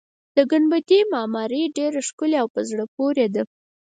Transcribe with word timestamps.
د 0.35 0.37
ګنبدې 0.51 0.99
معمارۍ 1.13 1.63
ډېره 1.77 1.99
ښکلې 2.07 2.37
او 2.41 2.47
په 2.55 2.61
زړه 2.69 2.85
پورې 2.95 3.25
ده. 3.35 3.43